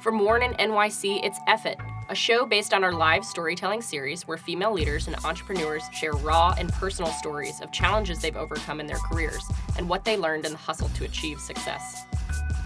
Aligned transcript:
From 0.00 0.20
Worn 0.20 0.42
and 0.42 0.56
NYC, 0.58 1.24
it's 1.24 1.38
F 1.46 1.64
It, 1.66 1.78
a 2.10 2.14
show 2.14 2.44
based 2.44 2.74
on 2.74 2.84
our 2.84 2.92
live 2.92 3.24
storytelling 3.24 3.80
series 3.80 4.28
where 4.28 4.36
female 4.36 4.72
leaders 4.72 5.06
and 5.06 5.16
entrepreneurs 5.24 5.82
share 5.92 6.12
raw 6.12 6.54
and 6.58 6.70
personal 6.74 7.10
stories 7.12 7.60
of 7.60 7.72
challenges 7.72 8.20
they've 8.20 8.36
overcome 8.36 8.78
in 8.78 8.86
their 8.86 8.98
careers 8.98 9.42
and 9.76 9.88
what 9.88 10.04
they 10.04 10.16
learned 10.16 10.44
in 10.44 10.52
the 10.52 10.58
hustle 10.58 10.90
to 10.90 11.04
achieve 11.04 11.40
success. 11.40 12.04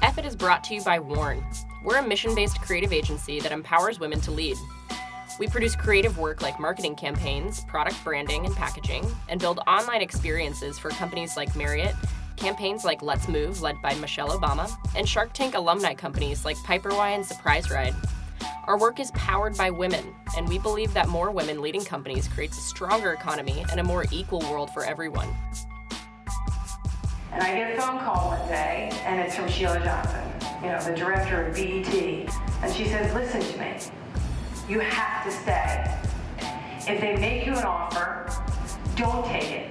F 0.02 0.18
It 0.18 0.26
is 0.26 0.36
brought 0.36 0.64
to 0.64 0.74
you 0.74 0.82
by 0.82 0.98
Worn. 0.98 1.42
We're 1.84 1.98
a 1.98 2.06
mission 2.06 2.34
based 2.34 2.60
creative 2.60 2.92
agency 2.92 3.40
that 3.40 3.52
empowers 3.52 4.00
women 4.00 4.20
to 4.22 4.32
lead. 4.32 4.56
We 5.38 5.46
produce 5.46 5.76
creative 5.76 6.18
work 6.18 6.42
like 6.42 6.60
marketing 6.60 6.96
campaigns, 6.96 7.64
product 7.64 8.02
branding 8.04 8.44
and 8.44 8.54
packaging, 8.54 9.06
and 9.28 9.40
build 9.40 9.60
online 9.66 10.02
experiences 10.02 10.78
for 10.78 10.90
companies 10.90 11.36
like 11.36 11.56
Marriott, 11.56 11.94
campaigns 12.40 12.84
like 12.84 13.02
Let's 13.02 13.28
Move, 13.28 13.60
led 13.60 13.80
by 13.82 13.94
Michelle 13.96 14.30
Obama, 14.30 14.68
and 14.96 15.08
Shark 15.08 15.32
Tank 15.32 15.54
alumni 15.54 15.94
companies 15.94 16.44
like 16.44 16.56
PiperWai 16.58 17.14
and 17.14 17.24
Surprise 17.24 17.70
Ride. 17.70 17.94
Our 18.66 18.78
work 18.78 18.98
is 18.98 19.10
powered 19.12 19.56
by 19.56 19.70
women, 19.70 20.14
and 20.36 20.48
we 20.48 20.58
believe 20.58 20.94
that 20.94 21.08
more 21.08 21.30
women 21.30 21.60
leading 21.60 21.84
companies 21.84 22.26
creates 22.26 22.56
a 22.56 22.62
stronger 22.62 23.12
economy 23.12 23.64
and 23.70 23.78
a 23.78 23.84
more 23.84 24.06
equal 24.10 24.40
world 24.40 24.70
for 24.70 24.84
everyone. 24.84 25.28
And 27.32 27.42
I 27.42 27.54
get 27.54 27.78
a 27.78 27.80
phone 27.80 27.98
call 28.00 28.28
one 28.28 28.48
day, 28.48 28.90
and 29.04 29.20
it's 29.20 29.36
from 29.36 29.48
Sheila 29.48 29.78
Johnson, 29.80 30.24
you 30.62 30.68
know, 30.68 30.80
the 30.82 30.94
director 30.94 31.46
of 31.46 31.54
BET. 31.54 32.32
And 32.62 32.74
she 32.74 32.86
says, 32.86 33.12
listen 33.14 33.40
to 33.40 33.58
me. 33.58 33.76
You 34.68 34.80
have 34.80 35.24
to 35.24 35.30
stay. 35.30 35.94
If 36.92 37.00
they 37.00 37.16
make 37.16 37.46
you 37.46 37.52
an 37.52 37.64
offer, 37.64 38.32
don't 38.96 39.24
take 39.26 39.50
it. 39.50 39.69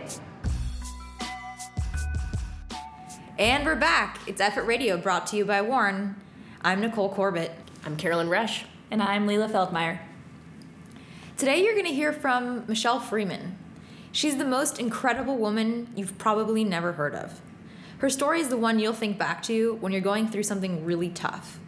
And 3.40 3.64
we're 3.64 3.78
back. 3.78 4.20
It's 4.28 4.42
F 4.42 4.58
It 4.58 4.66
Radio 4.66 4.98
brought 4.98 5.26
to 5.28 5.38
you 5.38 5.46
by 5.46 5.62
Worn. 5.62 6.18
I'm 6.62 6.82
Nicole 6.82 7.08
Corbett. 7.08 7.54
I'm 7.86 7.96
Carolyn 7.96 8.28
Resch. 8.28 8.66
And 8.92 9.02
I'm 9.02 9.26
Leila 9.26 9.48
Feldmeyer. 9.48 10.00
Today 11.38 11.64
you're 11.64 11.72
going 11.74 11.86
to 11.86 11.94
hear 11.94 12.12
from 12.12 12.66
Michelle 12.68 13.00
Freeman. 13.00 13.58
She's 14.12 14.36
the 14.36 14.44
most 14.44 14.78
incredible 14.78 15.38
woman 15.38 15.88
you've 15.96 16.18
probably 16.18 16.66
never 16.66 16.92
heard 16.92 17.16
of. 17.16 17.40
Her 18.00 18.10
story 18.10 18.42
is 18.42 18.50
the 18.50 18.58
one 18.58 18.78
you'll 18.78 18.92
think 18.92 19.18
back 19.18 19.42
to 19.44 19.76
when 19.76 19.94
you're 19.94 20.02
going 20.02 20.28
through 20.28 20.44
something 20.44 20.84
really 20.84 21.10
tough. 21.10 21.60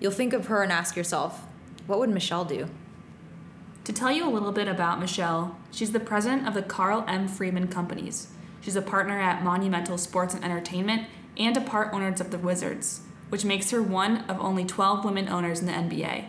You'll 0.00 0.10
think 0.10 0.32
of 0.32 0.46
her 0.46 0.64
and 0.64 0.72
ask 0.72 0.96
yourself, 0.96 1.44
what 1.86 2.00
would 2.00 2.10
Michelle 2.10 2.44
do? 2.44 2.68
To 3.84 3.92
tell 3.92 4.10
you 4.10 4.28
a 4.28 4.34
little 4.34 4.50
bit 4.50 4.66
about 4.66 4.98
Michelle, 4.98 5.56
she's 5.70 5.92
the 5.92 6.00
president 6.00 6.48
of 6.48 6.54
the 6.54 6.62
Carl 6.62 7.04
M. 7.06 7.28
Freeman 7.28 7.68
Companies. 7.68 8.32
She's 8.60 8.76
a 8.76 8.82
partner 8.82 9.18
at 9.18 9.44
Monumental 9.44 9.96
Sports 9.96 10.34
and 10.34 10.44
Entertainment 10.44 11.06
and 11.36 11.56
a 11.56 11.60
part 11.60 11.92
owner 11.92 12.08
of 12.08 12.30
the 12.30 12.38
Wizards, 12.38 13.02
which 13.28 13.44
makes 13.44 13.70
her 13.70 13.82
one 13.82 14.18
of 14.28 14.40
only 14.40 14.64
12 14.64 15.04
women 15.04 15.28
owners 15.28 15.60
in 15.60 15.66
the 15.66 15.72
NBA. 15.72 16.26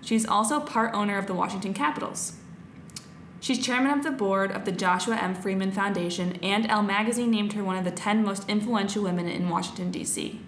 She's 0.00 0.26
also 0.26 0.60
part 0.60 0.94
owner 0.94 1.18
of 1.18 1.26
the 1.26 1.34
Washington 1.34 1.74
Capitals. 1.74 2.34
She's 3.40 3.64
chairman 3.64 3.90
of 3.90 4.04
the 4.04 4.10
board 4.10 4.52
of 4.52 4.64
the 4.64 4.72
Joshua 4.72 5.16
M. 5.16 5.34
Freeman 5.34 5.72
Foundation, 5.72 6.38
and 6.42 6.64
Elle 6.70 6.82
Magazine 6.82 7.30
named 7.30 7.54
her 7.54 7.64
one 7.64 7.76
of 7.76 7.84
the 7.84 7.90
10 7.90 8.24
most 8.24 8.48
influential 8.48 9.02
women 9.02 9.28
in 9.28 9.48
Washington, 9.48 9.90
D.C. 9.90 10.40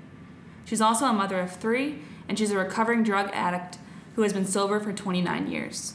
She's 0.64 0.80
also 0.80 1.06
a 1.06 1.12
mother 1.12 1.40
of 1.40 1.56
three, 1.56 1.98
and 2.28 2.38
she's 2.38 2.52
a 2.52 2.56
recovering 2.56 3.02
drug 3.02 3.30
addict 3.32 3.78
who 4.14 4.22
has 4.22 4.32
been 4.32 4.46
sober 4.46 4.78
for 4.78 4.92
29 4.92 5.50
years. 5.50 5.94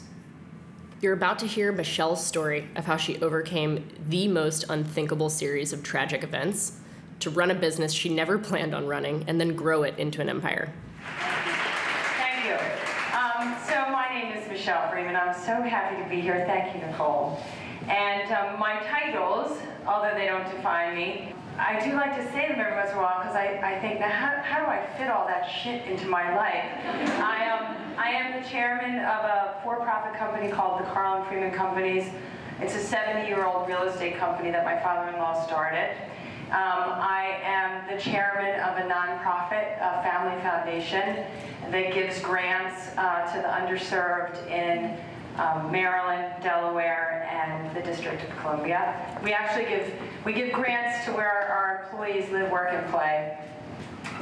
You're 1.02 1.14
about 1.14 1.40
to 1.40 1.48
hear 1.48 1.72
Michelle's 1.72 2.26
story 2.26 2.68
of 2.76 2.86
how 2.86 2.98
she 2.98 3.22
overcame 3.22 3.88
the 4.10 4.28
most 4.28 4.66
unthinkable 4.68 5.30
series 5.30 5.72
of 5.72 5.82
tragic 5.82 6.24
events 6.24 6.79
to 7.20 7.30
run 7.30 7.52
a 7.52 7.56
business 7.56 7.94
she 7.94 8.10
never 8.10 8.38
planned 8.38 8.74
on 8.74 8.88
running 8.88 9.24
and 9.28 9.40
then 9.40 9.56
grow 9.56 9.84
it 9.84 9.98
into 9.98 10.22
an 10.22 10.30
empire. 10.30 10.72
Thank 12.18 12.46
you. 12.46 12.56
Um, 13.18 13.56
so 13.68 13.92
my 13.92 14.08
name 14.14 14.38
is 14.38 14.48
Michelle 14.48 14.90
Freeman. 14.90 15.16
I'm 15.16 15.34
so 15.34 15.62
happy 15.62 16.02
to 16.02 16.10
be 16.10 16.22
here. 16.22 16.44
Thank 16.48 16.76
you, 16.76 16.86
Nicole. 16.88 17.42
And 17.88 18.32
um, 18.32 18.60
my 18.60 18.80
titles, 18.88 19.58
although 19.86 20.14
they 20.14 20.28
don't 20.28 20.46
define 20.56 20.96
me, 20.96 21.34
I 21.58 21.84
do 21.84 21.94
like 21.94 22.16
to 22.16 22.24
say 22.32 22.48
them 22.48 22.60
every 22.60 22.74
once 22.74 22.92
in 22.92 22.98
a 22.98 23.02
while 23.02 23.20
because 23.20 23.36
I, 23.36 23.60
I 23.62 23.80
think, 23.80 24.00
how, 24.00 24.42
how 24.42 24.64
do 24.64 24.72
I 24.72 24.86
fit 24.98 25.10
all 25.10 25.28
that 25.28 25.44
shit 25.44 25.86
into 25.88 26.08
my 26.08 26.34
life? 26.36 26.64
I, 27.20 27.50
um, 27.50 27.76
I 27.98 28.12
am 28.12 28.42
the 28.42 28.48
chairman 28.48 29.00
of 29.00 29.26
a 29.26 29.60
for-profit 29.62 30.18
company 30.18 30.50
called 30.50 30.80
the 30.80 30.86
Carl 30.86 31.22
M. 31.22 31.28
Freeman 31.28 31.52
Companies. 31.52 32.06
It's 32.62 32.76
a 32.76 32.96
70-year-old 32.96 33.68
real 33.68 33.84
estate 33.84 34.18
company 34.18 34.52
that 34.52 34.64
my 34.64 34.80
father-in-law 34.80 35.46
started. 35.48 35.98
Um, 36.50 36.56
I 36.56 37.40
am 37.44 37.96
the 37.96 38.02
chairman 38.02 38.60
of 38.62 38.80
a 38.80 38.90
nonprofit, 38.90 39.78
a 39.78 40.02
family 40.02 40.42
foundation, 40.42 41.24
that 41.70 41.94
gives 41.94 42.20
grants 42.22 42.90
uh, 42.98 43.32
to 43.32 43.40
the 43.40 43.48
underserved 43.48 44.50
in 44.50 44.98
um, 45.40 45.72
Maryland, 45.72 46.34
Delaware, 46.42 47.30
and 47.32 47.76
the 47.76 47.82
District 47.82 48.24
of 48.24 48.36
Columbia. 48.40 49.20
We 49.24 49.32
actually 49.32 49.66
give 49.66 49.94
we 50.26 50.34
give 50.34 50.52
grants 50.52 51.06
to 51.06 51.12
where 51.12 51.30
our 51.30 51.84
employees 51.84 52.32
live, 52.32 52.50
work, 52.50 52.70
and 52.74 52.90
play. 52.90 53.38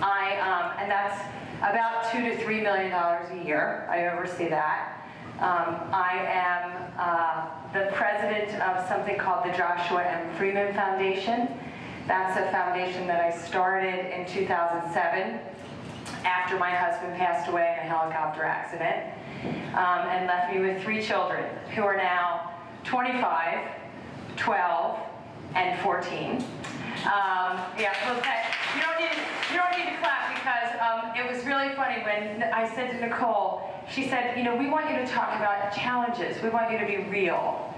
I 0.01 0.37
um, 0.39 0.77
and 0.79 0.91
that's 0.91 1.23
about 1.59 2.11
two 2.11 2.21
to 2.23 2.43
three 2.43 2.59
million 2.59 2.91
dollars 2.91 3.29
a 3.31 3.41
year. 3.41 3.87
I 3.89 4.09
oversee 4.09 4.49
that. 4.49 5.01
Um, 5.39 5.79
I 5.93 6.25
am 6.27 6.91
uh, 6.97 7.47
the 7.71 7.89
president 7.93 8.61
of 8.61 8.85
something 8.89 9.17
called 9.17 9.45
the 9.45 9.55
Joshua 9.55 10.03
M. 10.03 10.35
Freeman 10.35 10.73
Foundation. 10.73 11.47
That's 12.07 12.39
a 12.39 12.49
foundation 12.51 13.05
that 13.07 13.19
I 13.19 13.37
started 13.37 14.17
in 14.17 14.25
2007 14.25 15.39
after 16.23 16.57
my 16.57 16.69
husband 16.69 17.17
passed 17.17 17.49
away 17.49 17.77
in 17.77 17.85
a 17.85 17.89
helicopter 17.89 18.43
accident 18.43 19.13
um, 19.75 20.07
and 20.07 20.25
left 20.25 20.53
me 20.53 20.61
with 20.61 20.81
three 20.81 21.03
children 21.03 21.43
who 21.75 21.81
are 21.81 21.97
now 21.97 22.53
25, 22.85 23.59
12, 24.37 24.99
and 25.55 25.79
14. 25.81 26.37
Um, 26.37 27.59
yeah, 27.77 27.93
well, 28.05 28.15
you 28.75 28.81
don't 28.81 28.99
need 28.99 29.23
you 29.51 29.57
don't 29.57 29.71
need 29.77 29.91
to 29.91 29.97
clap 29.99 30.33
because 30.33 30.79
um, 30.79 31.11
it 31.15 31.29
was 31.29 31.45
really 31.45 31.75
funny 31.75 32.01
when 32.03 32.43
I 32.53 32.73
said 32.73 32.91
to 32.91 33.05
Nicole. 33.05 33.69
She 33.89 34.07
said, 34.07 34.37
you 34.37 34.43
know, 34.43 34.55
we 34.55 34.69
want 34.69 34.89
you 34.89 34.95
to 34.95 35.05
talk 35.07 35.35
about 35.35 35.73
challenges. 35.73 36.41
We 36.41 36.49
want 36.49 36.71
you 36.71 36.77
to 36.79 36.85
be 36.85 36.97
real. 37.09 37.73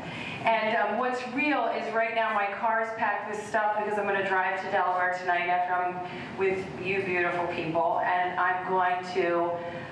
And 0.46 0.78
um, 0.78 0.98
what's 0.98 1.22
real 1.34 1.66
is 1.68 1.94
right 1.94 2.16
now 2.16 2.34
my 2.34 2.48
car 2.60 2.82
is 2.84 2.90
packed 2.98 3.30
with 3.30 3.46
stuff 3.48 3.78
because 3.78 4.00
I'm 4.00 4.06
going 4.06 4.22
to 4.22 4.28
drive 4.28 4.64
to 4.64 4.72
Delaware 4.72 5.18
tonight 5.20 5.48
after 5.48 5.74
I'm 5.74 6.38
with 6.38 6.66
you 6.82 7.04
beautiful 7.04 7.46
people. 7.48 8.02
And 8.06 8.40
I'm 8.40 8.68
going 8.70 9.04
to 9.16 9.52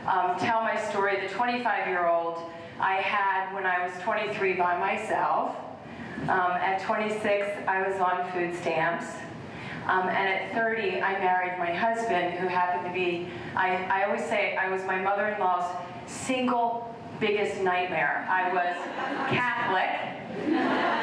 um, 0.09 0.40
tell 0.40 0.62
my 0.62 0.80
story. 0.90 1.19
The 1.28 1.34
25 1.34 1.88
year 1.88 2.08
old 2.08 2.41
I 2.80 2.96
had 2.96 3.53
when 3.53 3.66
I 3.66 3.85
was 3.85 3.91
23 4.03 4.53
by 4.53 4.78
myself. 4.78 5.56
Um, 6.24 6.30
at 6.30 6.81
26, 6.81 7.47
I 7.68 7.88
was 7.88 8.00
on 8.00 8.31
food 8.31 8.56
stamps. 8.56 9.06
Um, 9.85 10.09
and 10.09 10.28
at 10.28 10.53
30, 10.53 11.02
I 11.02 11.14
married 11.19 11.58
my 11.59 11.72
husband, 11.72 12.34
who 12.35 12.47
happened 12.47 12.85
to 12.88 12.94
be, 12.94 13.28
I, 13.56 13.75
I 13.85 14.03
always 14.06 14.25
say, 14.25 14.58
I 14.58 14.69
was 14.69 14.84
my 14.84 15.00
mother 15.00 15.28
in 15.28 15.40
law's 15.40 15.74
single 16.08 16.94
biggest 17.19 17.62
nightmare. 17.62 18.28
I 18.29 18.53
was 18.53 18.75
Catholic. 19.29 20.16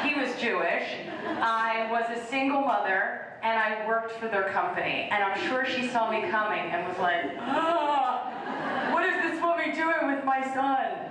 He 0.07 0.15
was 0.15 0.35
Jewish. 0.41 0.89
I 1.27 1.89
was 1.91 2.05
a 2.17 2.25
single 2.27 2.61
mother, 2.61 3.27
and 3.43 3.59
I 3.59 3.87
worked 3.87 4.13
for 4.13 4.29
their 4.29 4.51
company. 4.51 5.09
And 5.11 5.23
I'm 5.23 5.39
sure 5.49 5.67
she 5.67 5.89
saw 5.89 6.11
me 6.11 6.29
coming 6.31 6.71
and 6.71 6.87
was 6.89 6.99
like, 6.99 7.37
ah, 7.41 8.91
what 8.93 9.05
is 9.05 9.15
this 9.23 9.43
woman 9.43 9.75
doing 9.75 10.15
with 10.15 10.25
my 10.25 10.43
son? 10.55 11.05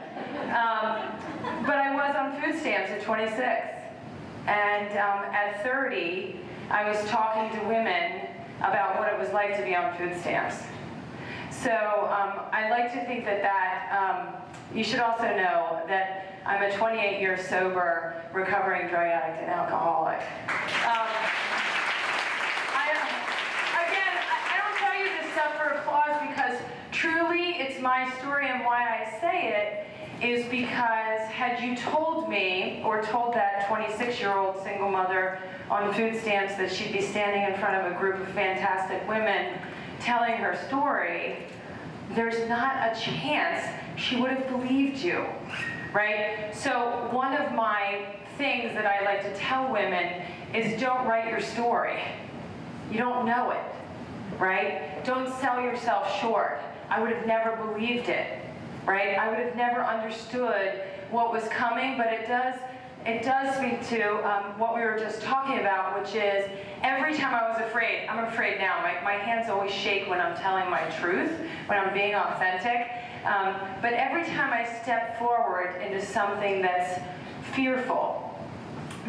Um, 0.50 1.64
but 1.66 1.78
I 1.78 1.94
was 1.96 2.16
on 2.16 2.42
food 2.42 2.60
stamps 2.60 2.92
at 2.92 3.02
26. 3.02 3.40
And 4.48 4.90
um, 4.98 5.24
at 5.34 5.64
30, 5.64 6.40
I 6.70 6.90
was 6.90 7.04
talking 7.10 7.58
to 7.60 7.66
women 7.68 8.28
about 8.60 9.00
what 9.00 9.12
it 9.12 9.20
was 9.20 9.30
like 9.32 9.58
to 9.58 9.64
be 9.64 9.76
on 9.76 9.96
food 9.98 10.20
stamps. 10.22 10.58
So 11.62 11.70
um, 11.72 12.46
I 12.52 12.70
like 12.70 12.92
to 12.94 13.06
think 13.06 13.26
that 13.26 13.42
that, 13.42 13.88
um, 13.94 14.34
you 14.76 14.84
should 14.84 15.00
also 15.00 15.24
know 15.24 15.82
that 15.88 16.34
I'm 16.46 16.64
a 16.64 16.76
28 16.76 17.22
year 17.22 17.38
sober, 17.38 18.16
recovering 18.34 18.88
drug 18.90 19.08
addict 19.08 19.42
and 19.42 19.52
alcoholic. 19.52 20.18
Um, 20.18 21.08
I, 22.74 22.90
again, 23.88 24.14
I, 24.30 24.38
I 24.50 24.58
don't 24.60 24.78
tell 24.78 24.98
you 25.00 25.06
this 25.22 25.32
stuff 25.34 25.56
for 25.56 25.70
applause 25.78 26.20
because 26.28 26.60
truly 26.92 27.62
it's 27.62 27.80
my 27.82 28.12
story 28.20 28.50
and 28.50 28.66
why 28.66 29.06
I 29.06 29.20
say 29.22 29.48
it 29.50 29.88
is 30.26 30.46
because 30.50 31.22
had 31.30 31.62
you 31.62 31.76
told 31.78 32.30
me 32.30 32.82
or 32.84 33.02
told 33.04 33.34
that 33.36 33.68
26 33.68 34.20
year 34.20 34.34
old 34.34 34.62
single 34.64 34.90
mother 34.90 35.40
on 35.70 35.94
food 35.94 36.20
stamps 36.20 36.56
that 36.56 36.72
she'd 36.72 36.94
be 36.94 37.02
standing 37.02 37.44
in 37.44 37.60
front 37.60 37.76
of 37.76 37.92
a 37.92 37.96
group 37.98 38.20
of 38.20 38.28
fantastic 38.30 39.08
women 39.08 39.54
telling 40.04 40.34
her 40.34 40.60
story, 40.68 41.38
there's 42.14 42.48
not 42.50 42.76
a 42.76 43.00
chance 43.00 43.66
she 43.96 44.18
would 44.20 44.32
have 44.32 44.48
believed 44.50 45.00
you, 45.00 45.26
right? 45.94 46.52
So 46.54 47.08
one 47.12 47.34
of 47.34 47.54
my 47.54 48.06
things 48.38 48.74
that 48.74 48.86
I 48.86 49.06
like 49.06 49.24
to 49.24 49.40
tell 49.40 49.72
women 49.72 50.24
is 50.54 50.80
don't 50.80 51.08
write 51.08 51.30
your 51.30 51.40
story. 51.40 52.00
You 52.92 52.98
don't 52.98 53.26
know 53.26 53.52
it, 53.52 54.40
right? 54.40 55.04
Don't 55.06 55.34
sell 55.40 55.62
yourself 55.62 56.20
short. 56.20 56.60
I 56.90 57.02
would 57.02 57.12
have 57.14 57.26
never 57.26 57.56
believed 57.56 58.10
it, 58.10 58.40
right? 58.86 59.18
I 59.18 59.30
would 59.30 59.40
have 59.40 59.56
never 59.56 59.84
understood 59.84 60.82
what 61.12 61.32
was 61.32 61.44
coming, 61.46 61.98
but 61.98 62.08
it 62.08 62.28
does 62.28 62.56
it 63.06 63.24
does 63.24 63.56
speak 63.58 63.86
to 63.90 64.30
um, 64.30 64.58
what 64.58 64.76
we 64.76 64.82
were 64.82 64.98
just 64.98 65.22
talking 65.22 65.60
about, 65.60 66.00
which 66.00 66.16
is 66.16 66.50
every 66.84 67.16
time 67.16 67.34
I 67.34 67.50
was 67.50 67.60
afraid, 67.62 68.08
I'm 68.08 68.24
afraid 68.26 68.60
now. 68.60 68.82
My, 68.82 69.02
my 69.04 69.14
hands 69.14 69.50
always 69.50 69.72
shake 69.72 70.10
when 70.10 70.22
I'm 70.22 70.38
telling 70.38 70.70
my 70.70 70.84
truth, 71.00 71.32
when 71.68 71.80
I'm 71.80 71.94
being 71.94 72.16
authentic. 72.16 72.88
Um, 73.26 73.56
but 73.82 73.94
every 73.94 74.24
time 74.26 74.54
I 74.54 74.66
step 74.82 75.20
forward 75.20 75.82
into 75.82 76.06
something 76.06 76.62
that's 76.62 77.02
fearful, 77.54 78.30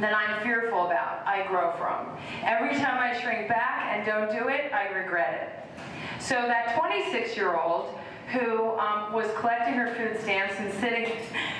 that 0.00 0.12
I'm 0.12 0.42
fearful 0.42 0.86
about, 0.86 1.24
I 1.24 1.46
grow 1.46 1.72
from. 1.78 2.08
Every 2.42 2.74
time 2.74 2.98
I 2.98 3.20
shrink 3.20 3.48
back 3.48 3.96
and 3.96 4.04
don't 4.04 4.30
do 4.30 4.48
it, 4.48 4.72
I 4.72 4.88
regret 4.88 5.68
it. 5.68 6.20
So 6.20 6.34
that 6.34 6.76
26 6.76 7.36
year 7.36 7.56
old 7.56 7.96
who 8.32 8.76
um, 8.78 9.12
was 9.12 9.26
collecting 9.38 9.74
her 9.74 9.94
food 9.94 10.20
stamps 10.22 10.54
and 10.58 10.72
sitting 10.74 11.12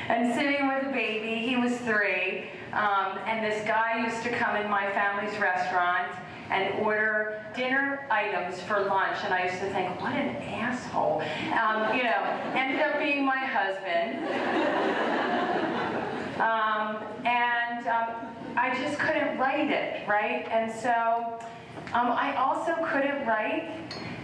and 0.09 0.35
sitting 0.35 0.67
with 0.69 0.87
a 0.87 0.93
baby. 0.93 1.47
He 1.47 1.57
was 1.57 1.77
three, 1.79 2.51
um, 2.73 3.19
and 3.27 3.45
this 3.45 3.67
guy 3.67 4.05
used 4.05 4.23
to 4.23 4.31
come 4.31 4.57
in 4.57 4.69
my 4.71 4.91
family's 4.93 5.39
restaurant 5.39 6.09
and 6.51 6.75
order 6.81 7.43
dinner 7.57 8.07
items 8.11 8.61
for 8.63 8.81
lunch, 8.81 9.17
and 9.25 9.33
I 9.33 9.47
used 9.47 9.61
to 9.61 9.71
think, 9.71 10.01
what 10.01 10.13
an 10.13 10.37
asshole. 10.37 11.23
Um, 11.59 11.97
you 11.97 12.03
know, 12.03 12.23
ended 12.55 12.81
up 12.81 12.99
being 12.99 13.25
my 13.25 13.39
husband. 13.39 14.19
Um, 16.35 16.97
and 17.25 17.87
um, 17.87 18.35
I 18.57 18.77
just 18.83 18.99
couldn't 18.99 19.39
write 19.39 19.71
it, 19.71 20.07
right? 20.09 20.47
And 20.51 20.71
so 20.71 21.39
um, 21.95 22.11
I 22.11 22.35
also 22.37 22.75
couldn't 22.85 23.25
write 23.27 23.71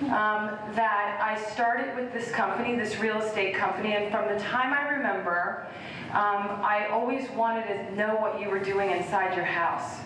um, 0.03 0.59
that 0.75 1.21
I 1.23 1.41
started 1.53 1.95
with 1.95 2.13
this 2.13 2.31
company, 2.33 2.75
this 2.75 2.99
real 2.99 3.21
estate 3.21 3.55
company, 3.55 3.95
and 3.95 4.11
from 4.11 4.33
the 4.33 4.41
time 4.41 4.73
I 4.73 4.89
remember, 4.89 5.67
um, 6.11 6.61
I 6.65 6.89
always 6.91 7.31
wanted 7.31 7.67
to 7.69 7.95
know 7.95 8.17
what 8.17 8.41
you 8.41 8.51
were 8.51 8.59
doing 8.59 8.91
inside 8.91 9.37
your 9.37 9.45
house. 9.45 10.01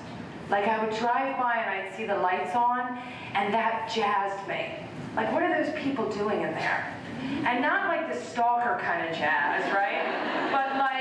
Like 0.50 0.69
I 0.69 0.84
would 0.84 0.94
drive 0.99 1.38
by 1.38 1.55
and 1.56 1.70
I'd 1.70 1.96
see 1.96 2.05
the 2.05 2.16
lights 2.19 2.55
on, 2.55 2.99
and 3.32 3.55
that 3.55 3.90
jazzed 3.94 4.46
me. 4.46 4.75
Like, 5.17 5.32
what 5.32 5.43
are 5.43 5.64
those 5.64 5.75
people 5.82 6.10
doing 6.10 6.43
in 6.43 6.52
there? 6.52 6.94
And 7.46 7.62
not 7.62 7.88
like 7.88 8.12
the 8.12 8.20
stalker 8.20 8.78
kind 8.82 9.08
of 9.08 9.17
jazz, 9.17 9.72
right? 9.72 10.05
But 10.52 10.76
like, 10.76 10.94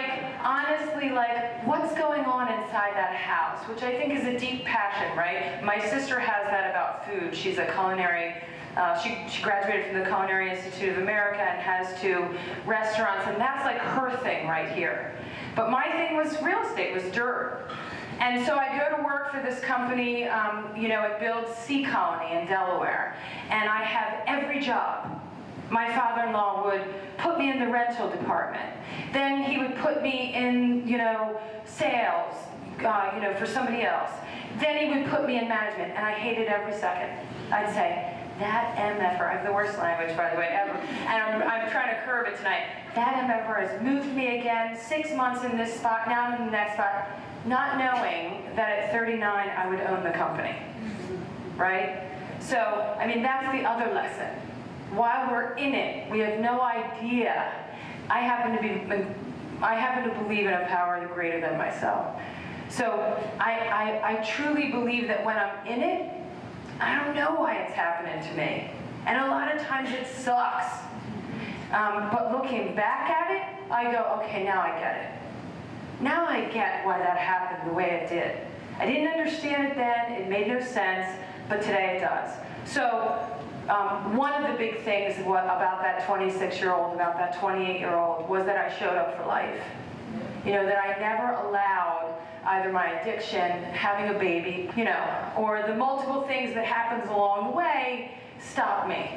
honestly, 0.44 1.10
like, 1.10 1.66
what's 1.66 1.94
going 1.95 2.25
on 2.25 2.48
inside 2.51 2.94
that 2.95 3.16
house? 3.16 3.68
Which 3.68 3.84
I 3.84 3.98
think 3.98 4.13
is 4.13 4.25
a 4.25 4.38
deep 4.38 4.66
passion, 4.66 5.18
right? 5.18 5.63
My 5.63 5.80
sister 5.80 6.19
has 6.19 6.45
that 6.48 6.69
about 6.69 7.07
food. 7.07 7.36
She's 7.36 7.57
a 7.57 7.66
culinary 7.66 8.36
uh, 8.75 9.00
she, 9.00 9.16
she 9.30 9.44
graduated 9.44 9.86
from 9.88 10.00
the 10.00 10.06
Culinary 10.06 10.50
Institute 10.50 10.94
of 10.94 10.98
America 10.98 11.42
and 11.42 11.62
has 11.62 12.00
two 12.01 12.25
restaurants, 12.66 13.28
and 13.28 13.40
that's 13.40 13.63
like 13.66 13.78
her 13.78 14.18
thing 14.24 14.48
right 14.48 14.72
here. 14.72 15.16
But 15.56 15.69
my 15.69 15.88
thing 15.92 16.18
was 16.18 16.42
real 16.42 16.60
estate, 16.63 16.94
was 16.94 17.04
dirt. 17.13 17.69
And 18.19 18.44
so 18.45 18.57
I 18.57 18.78
go 18.78 18.95
to 18.95 19.04
work 19.04 19.31
for 19.31 19.42
this 19.42 19.60
company, 19.60 20.25
um, 20.25 20.75
you 20.75 20.88
know, 20.88 21.04
it 21.04 21.19
builds 21.19 21.56
Sea 21.56 21.84
Colony 21.84 22.36
in 22.36 22.48
Delaware, 22.48 23.16
and 23.50 23.69
I 23.69 23.84
have 23.84 24.24
every 24.28 24.60
job. 24.60 25.22
My 25.73 25.91
father-in-law 25.95 26.65
would 26.65 26.83
put 27.17 27.39
me 27.39 27.49
in 27.49 27.57
the 27.57 27.67
rental 27.67 28.07
department. 28.07 28.77
Then 29.11 29.41
he 29.41 29.57
would 29.57 29.75
put 29.77 30.03
me 30.03 30.31
in, 30.35 30.87
you 30.87 30.99
know, 30.99 31.41
sales, 31.65 32.35
uh, 32.85 33.09
you 33.15 33.21
know, 33.23 33.33
for 33.39 33.47
somebody 33.47 33.81
else. 33.81 34.11
Then 34.59 34.77
he 34.77 34.93
would 34.93 35.09
put 35.09 35.25
me 35.25 35.39
in 35.39 35.47
management, 35.47 35.93
and 35.95 36.05
I 36.05 36.11
hated 36.11 36.47
every 36.47 36.73
second. 36.73 37.17
I'd 37.51 37.73
say, 37.73 38.15
that 38.37 38.75
MFR, 38.77 39.29
I 39.29 39.33
have 39.33 39.45
the 39.45 39.51
worst 39.51 39.79
language, 39.79 40.15
by 40.15 40.29
the 40.29 40.37
way, 40.37 40.47
ever, 40.47 40.73
and 40.73 41.23
I'm, 41.23 41.41
I'm 41.41 41.71
trying 41.71 41.95
to 41.95 42.01
curb 42.03 42.27
it 42.27 42.37
tonight. 42.37 42.67
That 42.93 43.15
MFR 43.27 43.67
has 43.67 43.81
moved 43.81 44.15
me 44.15 44.39
again, 44.39 44.77
six 44.77 45.11
months 45.13 45.43
in 45.43 45.57
this 45.57 45.73
spot, 45.73 46.07
now 46.07 46.25
I'm 46.25 46.39
in 46.39 46.45
the 46.45 46.51
next 46.51 46.73
spot, 46.73 47.09
not 47.45 47.77
knowing 47.79 48.43
that 48.55 48.69
at 48.69 48.91
39 48.91 49.21
I 49.49 49.67
would 49.67 49.81
own 49.81 50.03
the 50.03 50.11
company, 50.11 50.55
right? 51.57 52.09
So, 52.39 52.57
I 52.99 53.07
mean, 53.07 53.23
that's 53.23 53.51
the 53.55 53.67
other 53.67 53.91
lesson. 53.93 54.52
While 54.95 55.31
we're 55.31 55.54
in 55.56 55.74
it, 55.74 56.12
we 56.12 56.19
have 56.19 56.40
no 56.40 56.62
idea. 56.62 57.51
I 58.10 58.19
happen 58.19 58.56
to 58.56 58.62
be, 58.62 59.06
I 59.62 59.75
happen 59.75 60.13
to 60.13 60.19
believe 60.22 60.45
in 60.45 60.54
a 60.54 60.66
power 60.68 61.10
greater 61.13 61.42
than 61.42 61.57
myself. 61.57 62.19
So 62.69 62.92
I, 63.40 64.01
I, 64.04 64.13
I 64.13 64.24
truly 64.24 64.72
believe 64.72 65.07
that 65.07 65.24
when 65.25 65.38
I'm 65.38 65.66
in 65.68 65.81
it, 65.81 66.12
I 66.80 67.04
don't 67.04 67.16
know 67.16 67.36
why 67.36 67.56
it's 67.57 67.74
happening 67.74 68.24
to 68.30 68.38
me. 68.38 68.72
And 69.06 69.19
a 69.19 69.28
lot 69.28 69.56
of 69.56 69.62
times 69.63 69.90
it 69.92 70.07
sucks. 70.07 70.66
Um, 71.72 72.10
but 72.12 72.31
looking 72.31 72.75
back 72.75 73.10
at 73.10 73.31
it, 73.31 73.72
I 73.72 73.92
go, 73.92 74.22
okay, 74.22 74.44
now 74.44 74.62
I 74.62 74.80
get 74.80 74.95
it. 74.98 76.01
Now 76.04 76.25
I 76.25 76.45
get 76.45 76.86
why 76.86 77.00
that 77.00 77.18
happened 77.18 77.69
the 77.69 77.74
way 77.74 78.01
it 78.04 78.10
did. 78.10 78.38
I 78.80 78.86
didn't 78.86 79.07
understand 79.07 79.68
it 79.68 79.75
then, 79.75 80.12
it 80.13 80.30
made 80.30 80.48
no 80.48 80.60
sense, 80.60 81.07
but 81.48 81.62
today 81.62 81.98
it 81.98 82.01
does. 82.01 82.31
So 82.66 83.43
um, 83.69 84.18
one 84.18 84.33
of 84.33 84.51
the 84.51 84.57
big 84.57 84.81
things 84.81 85.19
about 85.19 85.81
that 85.81 86.06
26-year-old, 86.07 86.95
about 86.95 87.15
that 87.18 87.36
28-year-old, 87.36 88.30
was 88.30 88.45
that 88.45 88.57
I 88.57 88.77
showed 88.77 88.98
up 88.98 89.18
for 89.18 89.25
life. 89.25 89.62
You 90.45 90.54
know, 90.54 90.65
that 90.65 90.77
I 90.77 91.00
never 91.00 91.33
allowed 91.48 92.15
either 92.45 92.71
my 92.71 93.00
addiction, 93.00 93.63
having 93.74 94.13
a 94.13 94.19
baby, 94.19 94.69
you 94.75 94.83
know, 94.83 95.31
or 95.38 95.63
the 95.65 95.75
multiple 95.75 96.24
things 96.24 96.54
that 96.56 96.65
happens 96.65 97.10
along 97.10 97.51
the 97.51 97.57
way 97.57 98.12
stop 98.39 98.88
me. 98.88 99.12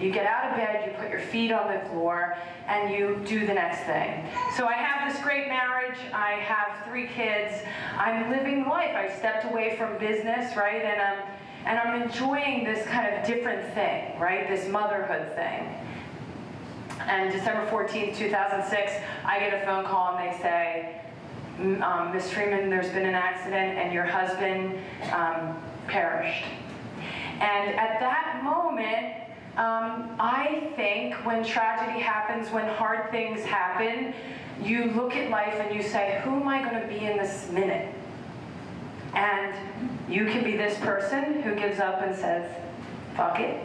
You 0.00 0.10
get 0.10 0.26
out 0.26 0.50
of 0.50 0.56
bed, 0.56 0.84
you 0.84 0.92
put 1.00 1.10
your 1.10 1.20
feet 1.20 1.52
on 1.52 1.72
the 1.72 1.78
floor, 1.90 2.36
and 2.66 2.92
you 2.92 3.22
do 3.24 3.46
the 3.46 3.54
next 3.54 3.84
thing. 3.84 4.26
So 4.56 4.66
I 4.66 4.72
have 4.72 5.12
this 5.12 5.22
great 5.22 5.46
marriage. 5.46 5.96
I 6.12 6.32
have 6.32 6.84
three 6.88 7.06
kids. 7.06 7.62
I'm 7.96 8.30
living 8.30 8.66
life. 8.66 8.96
I've 8.96 9.16
stepped 9.16 9.44
away 9.44 9.76
from 9.76 9.96
business, 9.98 10.56
right? 10.56 10.82
And 10.82 11.00
I'm, 11.00 11.18
and 11.64 11.78
I'm 11.78 12.02
enjoying 12.02 12.64
this 12.64 12.86
kind 12.88 13.14
of 13.14 13.26
different 13.26 13.72
thing, 13.74 14.18
right? 14.18 14.48
This 14.48 14.68
motherhood 14.68 15.34
thing. 15.34 15.74
And 17.00 17.32
December 17.32 17.66
14th, 17.70 18.16
2006, 18.16 18.92
I 19.24 19.38
get 19.38 19.62
a 19.62 19.66
phone 19.66 19.84
call 19.84 20.16
and 20.16 20.32
they 20.32 20.38
say, 20.42 21.00
um, 21.82 22.12
Ms. 22.12 22.30
Freeman, 22.30 22.70
there's 22.70 22.88
been 22.90 23.06
an 23.06 23.14
accident 23.14 23.78
and 23.78 23.92
your 23.92 24.04
husband 24.04 24.78
um, 25.12 25.56
perished. 25.86 26.44
And 27.40 27.76
at 27.76 27.98
that 28.00 28.40
moment, 28.42 29.22
um, 29.56 30.16
I 30.18 30.72
think 30.76 31.14
when 31.26 31.44
tragedy 31.44 32.00
happens, 32.00 32.50
when 32.50 32.66
hard 32.76 33.10
things 33.10 33.44
happen, 33.44 34.14
you 34.62 34.86
look 34.92 35.14
at 35.14 35.30
life 35.30 35.54
and 35.54 35.74
you 35.74 35.82
say, 35.82 36.20
who 36.24 36.36
am 36.40 36.48
I 36.48 36.62
going 36.62 36.80
to 36.80 36.88
be 36.88 37.04
in 37.04 37.18
this 37.18 37.50
minute? 37.50 37.94
And 39.14 39.54
you 40.12 40.26
can 40.26 40.44
be 40.44 40.56
this 40.56 40.78
person 40.80 41.42
who 41.42 41.54
gives 41.54 41.80
up 41.80 42.02
and 42.02 42.14
says, 42.14 42.50
fuck 43.16 43.40
it. 43.40 43.62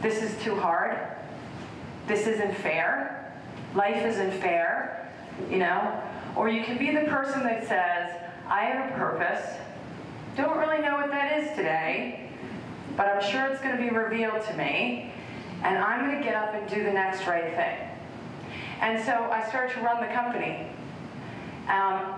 This 0.00 0.22
is 0.22 0.42
too 0.42 0.56
hard. 0.56 0.98
This 2.06 2.26
isn't 2.26 2.54
fair. 2.56 3.34
Life 3.74 4.04
isn't 4.04 4.32
fair, 4.40 5.12
you 5.50 5.58
know? 5.58 6.02
Or 6.34 6.48
you 6.48 6.64
can 6.64 6.78
be 6.78 6.94
the 6.94 7.02
person 7.02 7.42
that 7.42 7.68
says, 7.68 8.10
I 8.48 8.64
have 8.64 8.90
a 8.90 8.94
purpose, 8.94 9.46
don't 10.36 10.56
really 10.56 10.80
know 10.80 10.94
what 10.94 11.10
that 11.10 11.42
is 11.42 11.54
today, 11.54 12.30
but 12.96 13.06
I'm 13.06 13.22
sure 13.22 13.46
it's 13.46 13.60
going 13.60 13.76
to 13.76 13.82
be 13.82 13.90
revealed 13.90 14.42
to 14.46 14.54
me, 14.54 15.12
and 15.62 15.76
I'm 15.76 16.06
going 16.06 16.16
to 16.18 16.24
get 16.24 16.34
up 16.34 16.54
and 16.54 16.68
do 16.68 16.82
the 16.82 16.92
next 16.92 17.26
right 17.26 17.54
thing. 17.54 17.78
And 18.80 19.02
so 19.04 19.12
I 19.30 19.46
started 19.48 19.74
to 19.74 19.80
run 19.82 20.00
the 20.00 20.12
company. 20.12 20.66
Um, 21.68 22.14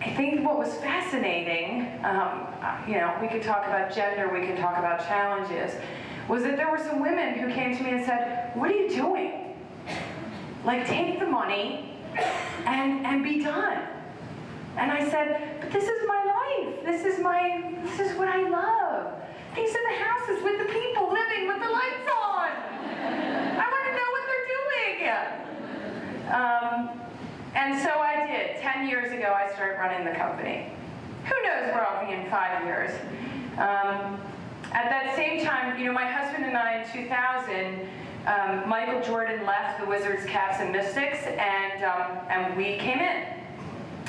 I 0.00 0.14
think 0.14 0.42
what 0.42 0.56
was 0.56 0.74
fascinating, 0.76 2.00
um, 2.04 2.46
you 2.88 2.94
know, 2.94 3.14
we 3.20 3.28
could 3.28 3.42
talk 3.42 3.66
about 3.66 3.94
gender, 3.94 4.30
we 4.32 4.46
could 4.46 4.56
talk 4.56 4.78
about 4.78 5.06
challenges, 5.06 5.74
was 6.26 6.42
that 6.44 6.56
there 6.56 6.70
were 6.70 6.78
some 6.78 7.00
women 7.00 7.34
who 7.34 7.52
came 7.52 7.76
to 7.76 7.82
me 7.82 7.90
and 7.90 8.04
said, 8.04 8.52
what 8.54 8.70
are 8.70 8.74
you 8.74 8.88
doing? 8.88 9.54
Like, 10.64 10.86
take 10.86 11.18
the 11.18 11.26
money 11.26 11.98
and, 12.66 13.04
and 13.04 13.22
be 13.22 13.42
done. 13.42 13.82
And 14.78 14.90
I 14.90 15.10
said, 15.10 15.58
but 15.60 15.70
this 15.70 15.84
is 15.84 16.06
my 16.06 16.24
life. 16.24 16.84
This 16.84 17.04
is 17.04 17.20
my, 17.20 17.74
this 17.82 18.00
is 18.00 18.16
what 18.16 18.28
I 18.28 18.48
love. 18.48 19.12
These 19.54 19.70
are 19.70 19.90
the 19.90 20.04
houses 20.04 20.42
with 20.42 20.58
the 20.58 20.72
people 20.72 21.12
living 21.12 21.46
with 21.46 21.60
the 21.60 21.68
lights 21.68 22.08
on. 22.24 22.50
I 23.58 23.66
want 23.68 23.84
to 23.84 23.92
know 23.98 24.10
what 24.14 24.24
they're 24.30 24.48
doing. 24.56 25.10
Um, 26.32 27.00
and 27.54 27.80
so 27.82 27.90
I 27.90 28.26
did. 28.26 28.60
Ten 28.60 28.88
years 28.88 29.12
ago, 29.12 29.32
I 29.36 29.52
started 29.54 29.78
running 29.78 30.04
the 30.04 30.12
company. 30.12 30.72
Who 31.24 31.34
knows 31.42 31.72
where 31.72 31.86
I'll 31.86 32.06
be 32.06 32.12
in 32.12 32.30
five 32.30 32.64
years? 32.64 32.90
Um, 33.54 34.20
at 34.72 34.88
that 34.88 35.14
same 35.16 35.44
time, 35.44 35.78
you 35.78 35.86
know, 35.86 35.92
my 35.92 36.06
husband 36.06 36.44
and 36.44 36.56
I 36.56 36.82
in 36.82 36.92
2000 36.92 37.88
um, 38.26 38.68
Michael 38.68 39.00
Jordan 39.00 39.46
left 39.46 39.80
the 39.80 39.86
Wizards, 39.86 40.24
Caps, 40.26 40.60
and 40.60 40.72
Mystics, 40.72 41.24
and 41.24 41.84
um, 41.84 42.18
and 42.28 42.56
we 42.56 42.76
came 42.76 42.98
in 42.98 43.26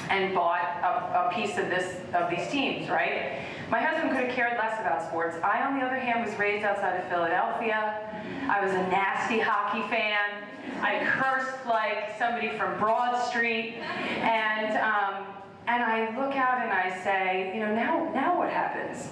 and 0.10 0.36
bought 0.36 0.60
a, 0.84 1.30
a, 1.30 1.34
piece 1.34 1.58
of 1.58 1.70
this 1.70 1.96
of 2.14 2.30
these 2.30 2.46
teams, 2.50 2.90
right? 2.90 3.40
My 3.72 3.80
husband 3.82 4.12
could 4.12 4.26
have 4.26 4.36
cared 4.36 4.58
less 4.58 4.78
about 4.82 5.08
sports. 5.08 5.38
I, 5.42 5.62
on 5.62 5.80
the 5.80 5.86
other 5.86 5.96
hand, 5.96 6.26
was 6.26 6.38
raised 6.38 6.66
outside 6.66 7.00
of 7.00 7.08
Philadelphia. 7.08 7.98
I 8.50 8.66
was 8.66 8.74
a 8.74 8.84
nasty 8.90 9.40
hockey 9.40 9.88
fan. 9.88 10.20
I 10.82 11.00
cursed 11.06 11.66
like 11.66 12.18
somebody 12.20 12.50
from 12.58 12.78
Broad 12.78 13.16
Street. 13.30 13.76
And, 13.78 14.76
um, 14.76 15.26
and 15.68 15.82
I 15.82 16.10
look 16.20 16.36
out 16.36 16.62
and 16.62 16.70
I 16.70 17.02
say, 17.02 17.54
you 17.56 17.62
know, 17.62 17.74
now, 17.74 18.12
now 18.14 18.38
what 18.38 18.50
happens? 18.50 19.08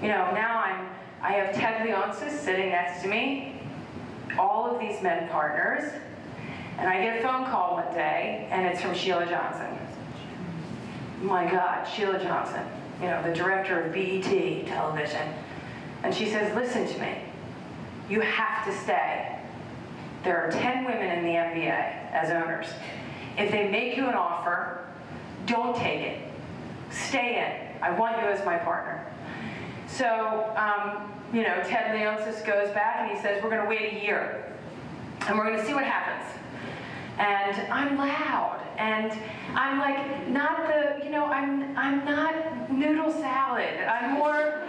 You 0.00 0.08
know, 0.08 0.32
now 0.32 0.60
I'm, 0.64 0.88
I 1.20 1.32
have 1.32 1.54
Ted 1.54 1.86
Leonsis 1.86 2.38
sitting 2.38 2.70
next 2.70 3.02
to 3.02 3.08
me, 3.08 3.60
all 4.38 4.74
of 4.74 4.80
these 4.80 5.02
men 5.02 5.28
partners, 5.28 5.92
and 6.78 6.88
I 6.88 7.02
get 7.02 7.18
a 7.18 7.22
phone 7.22 7.44
call 7.44 7.74
one 7.74 7.92
day, 7.92 8.48
and 8.50 8.66
it's 8.66 8.80
from 8.80 8.94
Sheila 8.94 9.26
Johnson. 9.26 9.76
My 11.20 11.44
God, 11.50 11.84
Sheila 11.84 12.18
Johnson, 12.18 12.64
you 13.00 13.06
know, 13.06 13.22
the 13.22 13.32
director 13.32 13.80
of 13.80 13.92
BET 13.92 14.66
television. 14.66 15.32
And 16.02 16.14
she 16.14 16.26
says, 16.26 16.54
listen 16.54 16.86
to 16.86 17.00
me. 17.00 17.18
You 18.08 18.20
have 18.20 18.64
to 18.66 18.76
stay. 18.82 19.38
There 20.24 20.36
are 20.36 20.50
10 20.50 20.84
women 20.84 21.18
in 21.18 21.24
the 21.24 21.30
NBA 21.30 22.12
as 22.12 22.30
owners. 22.30 22.66
If 23.38 23.50
they 23.50 23.68
make 23.70 23.96
you 23.96 24.06
an 24.06 24.14
offer, 24.14 24.86
don't 25.46 25.76
take 25.76 26.00
it. 26.00 26.18
Stay 26.90 27.36
in. 27.38 27.82
I 27.82 27.90
want 27.92 28.20
you 28.20 28.28
as 28.28 28.44
my 28.44 28.58
partner. 28.58 29.06
So, 29.86 30.52
um, 30.56 31.10
you 31.32 31.42
know, 31.42 31.62
Ted 31.64 31.94
Leonsis 31.94 32.44
goes 32.44 32.70
back 32.74 33.00
and 33.00 33.16
he 33.16 33.22
says, 33.22 33.42
we're 33.42 33.50
going 33.50 33.62
to 33.62 33.68
wait 33.68 33.92
a 33.94 34.04
year. 34.04 34.52
And 35.26 35.38
we're 35.38 35.44
going 35.44 35.58
to 35.58 35.64
see 35.64 35.74
what 35.74 35.84
happens. 35.84 36.39
And 37.18 37.72
I'm 37.72 37.96
loud. 37.96 38.60
And 38.78 39.12
I'm 39.54 39.78
like, 39.78 40.28
not 40.28 40.66
the, 40.68 41.04
you 41.04 41.10
know, 41.10 41.26
I'm, 41.26 41.76
I'm 41.76 42.04
not 42.04 42.70
noodle 42.70 43.12
salad. 43.12 43.78
I'm 43.80 44.14
more 44.14 44.62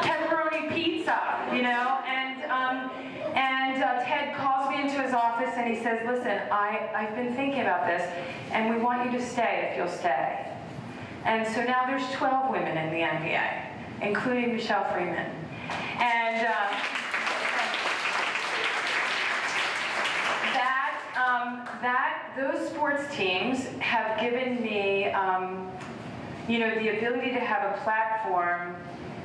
pepperoni 0.00 0.72
pizza, 0.74 1.20
you 1.52 1.62
know? 1.62 2.00
And, 2.06 2.42
um, 2.50 2.90
and 3.34 3.82
uh, 3.82 4.04
Ted 4.04 4.34
calls 4.36 4.70
me 4.70 4.82
into 4.82 5.00
his 5.00 5.12
office 5.14 5.54
and 5.56 5.74
he 5.74 5.82
says, 5.82 6.00
listen, 6.06 6.40
I, 6.50 6.88
I've 6.94 7.14
been 7.14 7.34
thinking 7.34 7.62
about 7.62 7.86
this, 7.86 8.08
and 8.52 8.74
we 8.74 8.80
want 8.80 9.10
you 9.10 9.18
to 9.18 9.24
stay 9.24 9.68
if 9.70 9.76
you'll 9.76 9.88
stay. 9.88 10.46
And 11.24 11.46
so 11.54 11.64
now 11.64 11.86
there's 11.86 12.08
12 12.12 12.50
women 12.50 12.76
in 12.76 12.90
the 12.90 13.00
NBA, 13.00 13.66
including 14.02 14.52
Michelle 14.54 14.84
Freeman. 14.92 15.30
And 15.98 16.46
uh, 16.46 16.68
that, 20.52 21.00
um, 21.34 21.68
that, 21.82 22.32
those 22.36 22.68
sports 22.68 23.02
teams 23.14 23.66
have 23.78 24.20
given 24.20 24.62
me, 24.62 25.06
um, 25.06 25.70
you 26.48 26.58
know, 26.58 26.74
the 26.74 26.98
ability 26.98 27.30
to 27.32 27.40
have 27.40 27.74
a 27.74 27.80
platform 27.82 28.76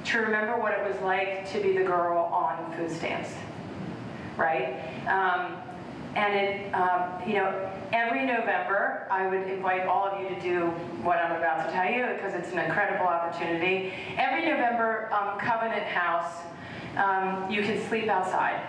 to 0.06 0.20
remember 0.20 0.58
what 0.60 0.74
it 0.74 0.88
was 0.88 1.00
like 1.02 1.50
to 1.52 1.60
be 1.62 1.78
the 1.78 1.84
girl 1.84 2.18
on 2.34 2.74
food 2.76 2.92
stamps 2.92 3.30
right? 4.40 4.80
Um, 5.08 5.58
and 6.16 6.34
it, 6.34 6.74
um, 6.74 7.22
you 7.28 7.36
know, 7.36 7.72
every 7.94 8.26
November, 8.26 9.06
I 9.12 9.28
would 9.28 9.48
invite 9.48 9.86
all 9.86 10.08
of 10.08 10.22
you 10.22 10.30
to 10.34 10.42
do 10.42 10.66
what 11.04 11.18
I'm 11.18 11.36
about 11.36 11.68
to 11.68 11.72
tell 11.72 11.92
you 11.92 12.08
because 12.16 12.34
it's 12.34 12.52
an 12.54 12.60
incredible 12.60 13.06
opportunity. 13.06 13.94
Every 14.18 14.46
November, 14.46 15.10
um, 15.14 15.38
Covenant 15.40 15.84
House, 15.84 16.42
um, 16.98 17.52
you 17.52 17.62
can 17.62 17.86
sleep 17.88 18.08
outside. 18.08 18.60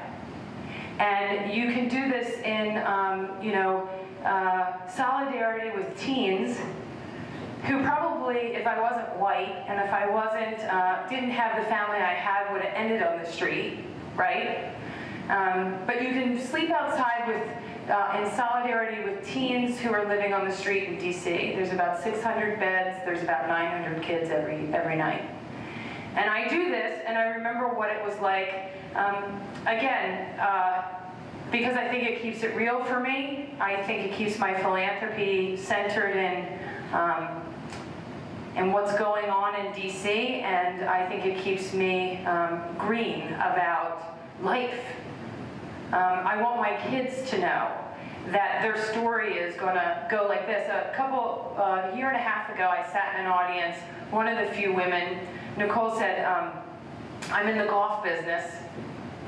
And 1.01 1.51
you 1.51 1.73
can 1.73 1.89
do 1.89 2.11
this 2.11 2.39
in, 2.41 2.77
um, 2.87 3.31
you 3.43 3.53
know, 3.53 3.89
uh, 4.23 4.87
solidarity 4.87 5.75
with 5.75 5.99
teens 5.99 6.59
who 7.65 7.83
probably, 7.83 8.55
if 8.55 8.67
I 8.67 8.79
wasn't 8.79 9.17
white 9.17 9.65
and 9.67 9.81
if 9.81 9.91
I 9.95 10.11
wasn't, 10.11 10.61
uh, 10.71 11.09
didn't 11.09 11.31
have 11.31 11.57
the 11.57 11.67
family 11.71 11.97
I 11.97 12.13
had, 12.13 12.53
would 12.53 12.61
have 12.61 12.75
ended 12.75 13.03
on 13.03 13.19
the 13.19 13.25
street, 13.25 13.79
right? 14.15 14.75
Um, 15.31 15.79
but 15.87 16.03
you 16.03 16.11
can 16.11 16.39
sleep 16.39 16.69
outside 16.69 17.27
with, 17.27 17.91
uh, 17.91 18.21
in 18.23 18.31
solidarity 18.33 19.03
with 19.03 19.25
teens 19.27 19.79
who 19.79 19.95
are 19.95 20.07
living 20.07 20.35
on 20.35 20.47
the 20.47 20.55
street 20.55 20.85
in 20.85 20.99
DC. 20.99 21.25
There's 21.25 21.73
about 21.73 22.03
600 22.03 22.61
beds, 22.61 22.99
there's 23.07 23.23
about 23.23 23.49
900 23.49 24.03
kids 24.03 24.29
every, 24.29 24.71
every 24.75 24.97
night. 24.97 25.25
And 26.17 26.29
I 26.29 26.47
do 26.49 26.69
this, 26.69 27.01
and 27.07 27.17
I 27.17 27.29
remember 27.29 27.69
what 27.69 27.89
it 27.89 28.05
was 28.05 28.19
like, 28.21 28.75
um, 28.95 29.41
again, 29.67 30.39
uh, 30.39 30.83
because 31.51 31.77
I 31.77 31.89
think 31.89 32.05
it 32.05 32.23
keeps 32.23 32.43
it 32.43 32.55
real 32.55 32.85
for 32.85 33.01
me. 33.01 33.55
I 33.61 33.83
think 33.83 34.13
it 34.13 34.15
keeps 34.15 34.39
my 34.39 34.55
philanthropy 34.55 35.57
centered 35.57 36.17
in, 36.17 36.59
um, 36.93 37.43
in 38.57 38.73
what's 38.73 38.97
going 38.99 39.29
on 39.31 39.55
in 39.55 39.73
DC, 39.73 40.07
and 40.07 40.85
I 40.85 41.09
think 41.09 41.27
it 41.27 41.43
keeps 41.43 41.73
me 41.73 42.25
um, 42.25 42.63
green 42.79 43.29
about 43.35 44.19
life 44.43 44.81
um, 45.93 46.25
I 46.25 46.41
want 46.41 46.59
my 46.59 46.77
kids 46.89 47.29
to 47.31 47.39
know 47.39 47.69
that 48.29 48.63
their 48.63 48.81
story 48.93 49.39
is 49.39 49.57
going 49.57 49.75
to 49.75 50.07
go 50.09 50.27
like 50.29 50.47
this. 50.47 50.69
A 50.69 50.95
couple, 50.97 51.53
uh, 51.59 51.91
year 51.97 52.07
and 52.07 52.17
a 52.17 52.21
half 52.21 52.49
ago, 52.55 52.69
I 52.69 52.85
sat 52.93 53.17
in 53.17 53.23
an 53.23 53.27
audience, 53.27 53.77
one 54.13 54.29
of 54.29 54.39
the 54.39 54.55
few 54.55 54.73
women, 54.73 55.19
Nicole 55.57 55.99
said, 55.99 56.25
um, 56.25 56.53
I'm 57.33 57.49
in 57.49 57.59
the 57.59 57.65
golf 57.65 58.03
business, 58.03 58.53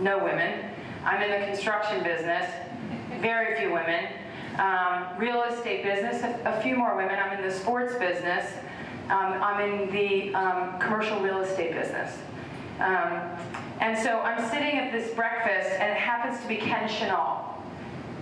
no 0.01 0.19
women. 0.23 0.71
I'm 1.05 1.23
in 1.23 1.41
the 1.41 1.47
construction 1.47 2.03
business, 2.03 2.51
very 3.21 3.59
few 3.59 3.73
women. 3.73 4.07
Um, 4.59 5.07
real 5.19 5.43
estate 5.45 5.83
business, 5.83 6.23
a, 6.23 6.59
a, 6.59 6.61
few 6.61 6.77
more 6.77 6.95
women. 6.97 7.19
I'm 7.19 7.39
in 7.39 7.49
the 7.49 7.55
sports 7.55 7.95
business. 7.95 8.53
Um, 9.09 9.43
I'm 9.43 9.61
in 9.61 9.91
the 9.91 10.35
um, 10.35 10.79
commercial 10.79 11.21
real 11.21 11.41
estate 11.41 11.73
business. 11.73 12.19
Um, 12.79 13.31
and 13.81 13.99
so 13.99 14.19
I'm 14.21 14.47
sitting 14.51 14.79
at 14.79 14.93
this 14.93 15.15
breakfast, 15.15 15.71
and 15.81 15.91
it 15.91 15.97
happens 15.97 16.41
to 16.43 16.49
be 16.49 16.57
Ken 16.57 16.89
Chenault, 16.89 17.41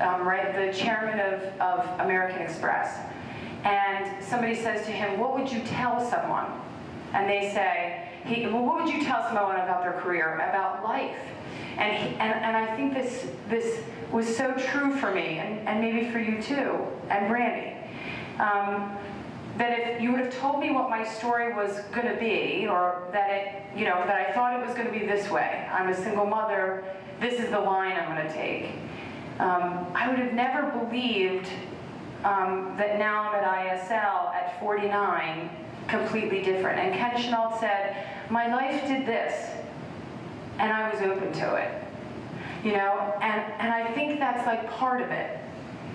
um, 0.01 0.27
right, 0.27 0.55
the 0.55 0.77
chairman 0.77 1.19
of, 1.19 1.61
of 1.61 2.01
American 2.01 2.43
Express. 2.43 2.97
And 3.65 4.25
somebody 4.25 4.55
says 4.55 4.87
to 4.87 4.93
him, 4.93 5.19
what 5.19 5.35
would 5.35 5.51
you 5.51 5.61
tell 5.61 6.01
someone? 6.09 6.47
And 7.13 7.29
they 7.29 7.53
say, 7.53 8.00
he, 8.25 8.47
well, 8.47 8.65
what 8.65 8.85
would 8.85 8.93
you 8.93 9.05
tell 9.05 9.23
someone 9.25 9.57
about 9.57 9.83
their 9.83 10.01
career, 10.01 10.35
about 10.35 10.85
life? 10.85 11.17
And, 11.77 11.97
he, 11.97 12.09
and, 12.17 12.45
and 12.45 12.57
I 12.57 12.77
think 12.77 12.95
this, 12.95 13.27
this 13.49 13.81
was 14.13 14.37
so 14.37 14.53
true 14.55 14.95
for 14.97 15.15
me, 15.15 15.39
and, 15.39 15.67
and 15.67 15.81
maybe 15.81 16.11
for 16.11 16.19
you 16.19 16.43
too, 16.43 16.79
and 17.09 17.33
Randy. 17.33 17.77
Um, 18.39 18.97
that 19.57 19.79
if 19.79 20.01
you 20.01 20.11
would 20.11 20.21
have 20.21 20.35
told 20.39 20.59
me 20.59 20.71
what 20.71 20.89
my 20.89 21.05
story 21.05 21.53
was 21.53 21.81
going 21.93 22.07
to 22.07 22.19
be, 22.19 22.67
or 22.67 23.09
that 23.13 23.31
it, 23.31 23.79
you 23.79 23.85
know, 23.85 24.03
that 24.07 24.29
I 24.29 24.33
thought 24.33 24.59
it 24.59 24.67
was 24.67 24.75
going 24.75 24.87
to 24.87 24.93
be 24.93 25.05
this 25.05 25.31
way, 25.31 25.69
I'm 25.71 25.89
a 25.89 25.95
single 25.95 26.25
mother, 26.25 26.85
this 27.21 27.39
is 27.39 27.51
the 27.51 27.61
line 27.61 27.93
I'm 27.93 28.17
going 28.17 28.27
to 28.27 28.33
take, 28.33 28.73
um, 29.39 29.87
I 29.95 30.09
would 30.09 30.19
have 30.19 30.33
never 30.33 30.71
believed 30.71 31.47
um, 32.25 32.75
that 32.77 32.99
now 32.99 33.31
I'm 33.31 33.35
at 33.35 33.81
ISL 33.81 34.35
at 34.35 34.61
49, 34.61 35.51
completely 35.89 36.43
different. 36.43 36.79
And 36.79 36.95
Ken 36.95 37.21
Chenault 37.21 37.57
said, 37.61 38.07
my 38.31 38.47
life 38.49 38.87
did 38.87 39.07
this, 39.07 39.51
and 40.59 40.73
I 40.73 40.93
was 40.93 41.01
open 41.03 41.33
to 41.33 41.55
it. 41.57 41.85
You 42.65 42.73
know, 42.73 43.15
and, 43.23 43.53
and 43.59 43.73
I 43.73 43.93
think 43.95 44.21
that's 44.21 44.47
like 44.47 44.71
part 44.71 45.01
of 45.01 45.11
it, 45.11 45.39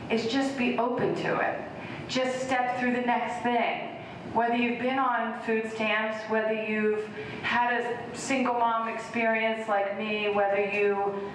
is 0.10 0.32
just 0.32 0.58
be 0.58 0.77
open 0.77 1.15
to 1.15 1.39
it 1.39 1.62
just 2.08 2.41
step 2.41 2.79
through 2.79 2.94
the 2.94 3.01
next 3.01 3.44
thing. 3.44 3.91
Whether 4.34 4.55
you've 4.55 4.79
been 4.79 5.00
on 5.00 5.39
food 5.41 5.72
stamps, 5.74 6.17
whether 6.29 6.53
you've 6.53 7.08
had 7.41 7.74
a 7.74 8.17
single 8.17 8.55
mom 8.55 8.89
experience 8.89 9.67
like 9.67 9.98
me, 9.98 10.29
whether 10.29 10.63
you 10.63 11.32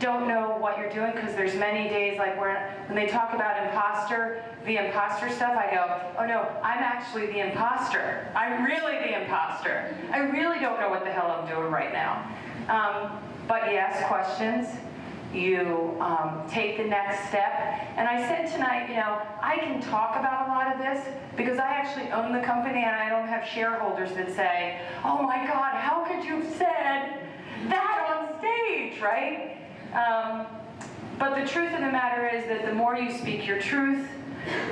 don't 0.00 0.28
know 0.28 0.56
what 0.58 0.78
you're 0.78 0.90
doing 0.90 1.12
because 1.12 1.34
there's 1.34 1.54
many 1.54 1.88
days 1.88 2.18
like 2.18 2.38
where 2.38 2.74
when 2.86 2.96
they 2.96 3.10
talk 3.10 3.32
about 3.34 3.66
imposter, 3.66 4.44
the 4.64 4.76
imposter 4.76 5.30
stuff, 5.30 5.56
I 5.56 5.74
go, 5.74 6.12
oh 6.18 6.26
no, 6.26 6.42
I'm 6.62 6.82
actually 6.82 7.26
the 7.26 7.40
imposter. 7.40 8.28
I'm 8.34 8.64
really 8.64 8.98
the 8.98 9.20
imposter. 9.22 9.96
I 10.12 10.18
really 10.18 10.60
don't 10.60 10.80
know 10.80 10.90
what 10.90 11.04
the 11.04 11.10
hell 11.10 11.30
I'm 11.30 11.48
doing 11.48 11.70
right 11.70 11.92
now. 11.92 12.30
Um, 12.68 13.18
but 13.48 13.70
you 13.70 13.78
ask 13.78 14.06
questions, 14.06 14.68
you 15.32 15.96
um, 16.00 16.42
take 16.48 16.76
the 16.76 16.84
next 16.84 17.28
step. 17.28 17.52
And 17.96 18.06
I 18.08 18.26
said 18.28 18.52
tonight, 18.52 18.88
you 18.88 18.96
know, 18.96 19.20
I 19.42 19.56
can 19.56 19.80
talk 19.80 20.16
about 20.16 20.48
a 20.48 20.50
lot 20.50 20.72
of 20.72 20.78
this 20.78 21.06
because 21.36 21.58
I 21.58 21.66
actually 21.66 22.10
own 22.12 22.32
the 22.32 22.40
company 22.40 22.84
and 22.84 22.94
I 22.94 23.08
don't 23.08 23.28
have 23.28 23.46
shareholders 23.46 24.12
that 24.14 24.34
say, 24.34 24.80
oh 25.04 25.22
my 25.22 25.46
God, 25.46 25.74
how 25.74 26.04
could 26.04 26.24
you 26.24 26.40
have 26.40 26.52
said 26.54 27.20
that 27.68 28.16
on 28.16 28.38
stage, 28.38 29.00
right? 29.00 29.56
Um, 29.92 30.46
but 31.18 31.34
the 31.34 31.48
truth 31.48 31.72
of 31.72 31.80
the 31.80 31.90
matter 31.90 32.28
is 32.28 32.46
that 32.46 32.64
the 32.64 32.72
more 32.72 32.96
you 32.96 33.12
speak 33.12 33.46
your 33.46 33.60
truth, 33.60 34.06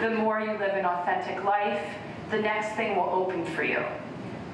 the 0.01 0.11
more 0.11 0.41
you 0.41 0.53
live 0.53 0.75
an 0.75 0.85
authentic 0.85 1.43
life, 1.45 1.83
the 2.31 2.39
next 2.39 2.77
thing 2.77 2.97
will 2.97 3.11
open 3.11 3.45
for 3.45 3.65
you. 3.65 3.85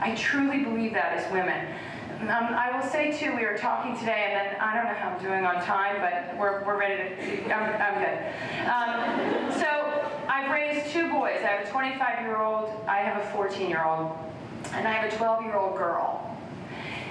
I 0.00 0.14
truly 0.14 0.64
believe 0.64 0.94
that 0.94 1.12
as 1.12 1.32
women. 1.32 1.74
Um, 2.22 2.54
I 2.54 2.70
will 2.74 2.88
say 2.88 3.16
too, 3.18 3.34
we 3.36 3.44
were 3.44 3.58
talking 3.58 3.98
today, 3.98 4.30
and 4.30 4.36
then 4.36 4.60
I 4.60 4.76
don't 4.76 4.84
know 4.84 4.94
how 4.94 5.10
I'm 5.10 5.22
doing 5.22 5.44
on 5.44 5.56
time, 5.64 6.00
but 6.00 6.38
we're, 6.38 6.64
we're 6.64 6.78
ready 6.78 7.16
to, 7.16 7.54
I'm, 7.54 7.82
I'm 7.82 7.98
good. 7.98 8.18
Um, 8.68 9.60
so 9.60 10.08
I've 10.28 10.50
raised 10.52 10.92
two 10.92 11.10
boys. 11.10 11.38
I 11.42 11.48
have 11.48 11.66
a 11.66 11.70
25 11.70 12.20
year 12.20 12.36
old, 12.36 12.70
I 12.86 12.98
have 12.98 13.20
a 13.20 13.26
14 13.32 13.68
year 13.68 13.84
old. 13.84 14.16
and 14.74 14.86
I 14.86 14.92
have 14.92 15.12
a 15.12 15.16
12 15.16 15.42
year 15.44 15.56
old 15.56 15.76
girl. 15.76 16.28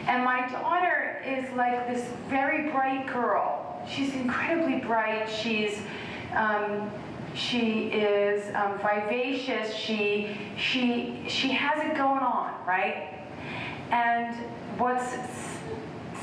And 0.07 0.23
my 0.23 0.47
daughter 0.49 1.10
is 1.25 1.51
like 1.55 1.87
this 1.87 2.07
very 2.29 2.69
bright 2.71 3.07
girl. 3.07 3.81
She's 3.89 4.13
incredibly 4.13 4.79
bright. 4.79 5.29
She's 5.29 5.79
um, 6.35 6.89
she 7.33 7.87
is 7.87 8.53
um, 8.55 8.77
vivacious. 8.79 9.75
She 9.75 10.37
she 10.57 11.23
she 11.27 11.49
has 11.49 11.83
it 11.85 11.95
going 11.95 12.21
on, 12.21 12.53
right? 12.67 13.19
And 13.91 14.35
what's 14.77 15.11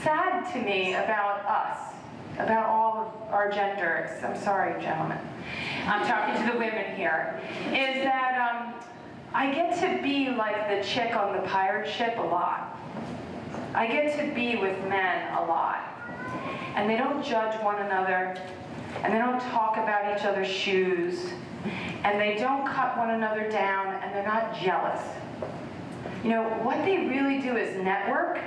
sad 0.03 0.51
to 0.53 0.59
me 0.61 0.95
about 0.95 1.45
us, 1.45 1.95
about 2.39 2.67
all 2.67 2.99
of 3.27 3.33
our 3.33 3.51
genders, 3.51 4.23
I'm 4.25 4.39
sorry, 4.41 4.81
gentlemen, 4.81 5.19
I'm 5.87 6.07
talking 6.07 6.47
to 6.47 6.53
the 6.53 6.59
women 6.59 6.97
here, 6.97 7.41
is 7.67 8.03
that 8.05 8.51
um, 8.51 8.75
I 9.35 9.53
get 9.53 9.79
to 9.81 10.03
be 10.03 10.31
like 10.31 10.69
the 10.69 10.87
chick 10.87 11.15
on 11.15 11.37
the 11.37 11.43
pirate 11.49 11.91
ship 11.91 12.17
a 12.19 12.23
lot. 12.23 12.79
I 13.79 13.87
get 13.87 14.19
to 14.19 14.35
be 14.35 14.57
with 14.57 14.77
men 14.89 15.33
a 15.35 15.45
lot. 15.45 15.79
And 16.75 16.91
they 16.91 16.97
don't 16.97 17.25
judge 17.25 17.55
one 17.63 17.81
another, 17.81 18.37
and 19.05 19.15
they 19.15 19.19
don't 19.19 19.41
talk 19.53 19.77
about 19.77 20.19
each 20.19 20.25
other's 20.25 20.49
shoes, 20.49 21.31
and 22.03 22.21
they 22.21 22.35
don't 22.41 22.67
cut 22.67 22.99
one 22.99 23.11
another 23.11 23.49
down, 23.49 23.95
and 24.03 24.13
they're 24.13 24.27
not 24.27 24.59
jealous. 24.61 25.01
You 26.25 26.31
know, 26.31 26.43
what 26.65 26.85
they 26.85 27.07
really 27.07 27.41
do 27.41 27.57
is 27.57 27.81
network 27.85 28.41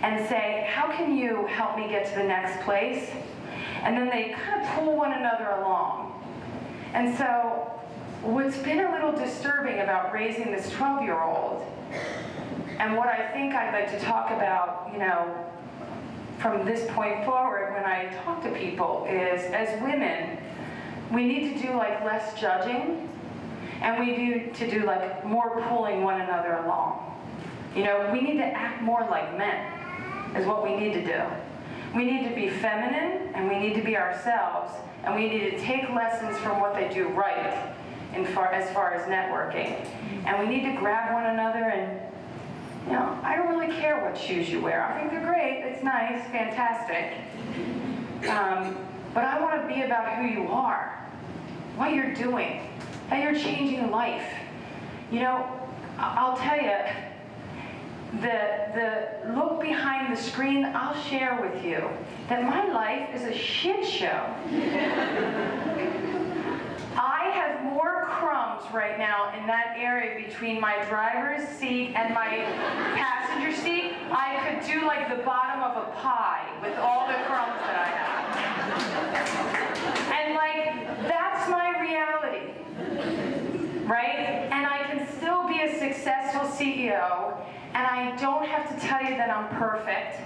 and 0.00 0.26
say, 0.26 0.66
how 0.72 0.90
can 0.90 1.14
you 1.14 1.44
help 1.48 1.76
me 1.76 1.86
get 1.88 2.08
to 2.12 2.14
the 2.14 2.24
next 2.24 2.64
place? 2.64 3.10
And 3.82 3.94
then 3.94 4.08
they 4.08 4.34
kind 4.42 4.62
of 4.62 4.68
pull 4.70 4.96
one 4.96 5.12
another 5.12 5.48
along. 5.50 6.18
And 6.94 7.14
so 7.18 7.70
what's 8.22 8.56
been 8.56 8.80
a 8.80 8.90
little 8.90 9.12
disturbing 9.12 9.80
about 9.80 10.14
raising 10.14 10.50
this 10.50 10.70
12-year-old 10.70 11.62
and 12.78 12.96
what 12.96 13.08
I 13.08 13.28
think 13.32 13.54
I'd 13.54 13.72
like 13.72 13.90
to 13.98 14.04
talk 14.04 14.30
about, 14.30 14.90
you 14.92 14.98
know, 14.98 15.34
from 16.38 16.66
this 16.66 16.90
point 16.92 17.24
forward 17.24 17.72
when 17.72 17.84
I 17.84 18.12
talk 18.24 18.42
to 18.42 18.50
people 18.50 19.06
is 19.08 19.42
as 19.52 19.80
women, 19.80 20.38
we 21.10 21.24
need 21.24 21.54
to 21.54 21.66
do 21.66 21.74
like 21.74 22.04
less 22.04 22.38
judging 22.38 23.08
and 23.80 23.98
we 23.98 24.16
need 24.16 24.54
to 24.54 24.70
do 24.70 24.84
like 24.84 25.24
more 25.24 25.62
pulling 25.68 26.02
one 26.02 26.20
another 26.20 26.54
along. 26.64 27.02
You 27.74 27.84
know, 27.84 28.10
we 28.12 28.20
need 28.20 28.36
to 28.36 28.44
act 28.44 28.82
more 28.82 29.06
like 29.10 29.36
men 29.38 29.72
is 30.36 30.46
what 30.46 30.62
we 30.62 30.76
need 30.76 30.92
to 30.94 31.04
do. 31.04 31.22
We 31.94 32.04
need 32.04 32.28
to 32.28 32.34
be 32.34 32.50
feminine 32.50 33.34
and 33.34 33.48
we 33.48 33.58
need 33.58 33.74
to 33.74 33.82
be 33.82 33.96
ourselves 33.96 34.72
and 35.04 35.14
we 35.14 35.28
need 35.28 35.50
to 35.50 35.58
take 35.60 35.88
lessons 35.90 36.36
from 36.38 36.60
what 36.60 36.74
they 36.74 36.92
do 36.92 37.08
right 37.08 37.74
in 38.14 38.26
far, 38.26 38.52
as 38.52 38.70
far 38.72 38.92
as 38.92 39.06
networking. 39.08 39.86
And 40.26 40.46
we 40.46 40.54
need 40.54 40.70
to 40.70 40.78
grab 40.78 41.14
one 41.14 41.26
another 41.26 41.64
and, 41.70 42.00
know, 42.92 43.18
I 43.22 43.36
don't 43.36 43.48
really 43.48 43.74
care 43.76 44.04
what 44.04 44.16
shoes 44.16 44.48
you 44.48 44.60
wear. 44.60 44.84
I 44.84 44.98
think 44.98 45.10
they're 45.10 45.24
great, 45.24 45.64
it's 45.64 45.82
nice, 45.82 46.22
fantastic. 46.30 47.14
Um, 48.28 48.76
but 49.14 49.24
I 49.24 49.40
want 49.40 49.60
to 49.62 49.68
be 49.74 49.82
about 49.82 50.16
who 50.16 50.26
you 50.26 50.48
are, 50.48 51.06
what 51.76 51.92
you're 51.94 52.14
doing, 52.14 52.68
how 53.08 53.16
you're 53.16 53.34
changing 53.34 53.90
life. 53.90 54.26
You 55.10 55.20
know, 55.20 55.68
I'll 55.98 56.36
tell 56.36 56.56
you, 56.56 56.76
the, 58.20 58.68
the 58.74 59.34
look 59.34 59.60
behind 59.60 60.16
the 60.16 60.20
screen, 60.20 60.64
I'll 60.64 61.00
share 61.02 61.40
with 61.40 61.64
you 61.64 61.88
that 62.28 62.44
my 62.44 62.66
life 62.72 63.14
is 63.14 63.22
a 63.22 63.34
shit 63.34 63.84
show. 63.86 64.32
Right 68.72 68.98
now 68.98 69.32
in 69.38 69.46
that 69.46 69.76
area 69.78 70.26
between 70.26 70.60
my 70.60 70.84
driver's 70.88 71.48
seat 71.48 71.94
and 71.94 72.12
my 72.12 72.28
passenger 72.94 73.56
seat. 73.56 73.94
I 74.10 74.36
could 74.44 74.66
do 74.70 74.86
like 74.86 75.08
the 75.08 75.22
bottom 75.22 75.62
of 75.62 75.76
a 75.76 75.90
pie 75.92 76.48
with 76.62 76.76
all 76.78 77.06
the 77.06 77.14
crumbs 77.24 77.58
that 77.62 77.76
I 77.76 77.90
have. 77.96 78.26
And 80.12 80.34
like, 80.34 81.08
that's 81.08 81.48
my 81.48 81.80
reality, 81.80 82.52
right? 83.86 84.48
And 84.50 84.66
I 84.66 84.82
can 84.84 85.06
still 85.16 85.46
be 85.48 85.60
a 85.62 85.78
successful 85.78 86.42
CEO 86.42 87.36
and 87.76 87.86
I 87.86 88.16
don't 88.16 88.46
have 88.46 88.68
to 88.74 88.86
tell 88.86 89.02
you 89.02 89.16
that 89.16 89.28
I'm 89.28 89.48
perfect. 89.58 90.16